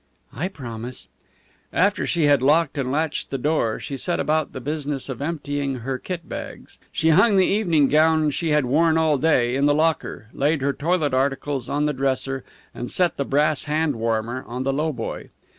[0.33, 1.07] "I promise."
[1.71, 5.75] After she had locked and latched the door she set about the business of emptying
[5.75, 6.79] her kit bags.
[6.91, 10.73] She hung the evening gown she had worn all day in the locker, laid her
[10.73, 12.43] toilet articles on the dresser,
[12.73, 15.29] and set the brass hand warmer on the lowboy.